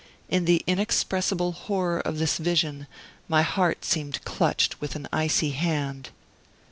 In 0.29 0.45
the 0.45 0.63
inexpressible 0.65 1.51
horror 1.51 1.99
of 1.99 2.17
this 2.17 2.39
vision 2.39 2.87
my 3.27 3.43
heart 3.43 3.85
seemed 3.85 4.25
clutched 4.25 4.81
with 4.81 4.95
an 4.95 5.07
icy 5.13 5.51
hand. 5.51 6.09